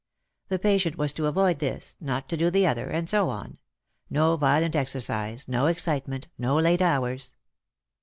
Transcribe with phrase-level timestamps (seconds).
[0.49, 3.59] The patient was to avoid this, not to do the other, and so on;
[4.09, 7.35] no violent ex ercise, no excitement, no late hours.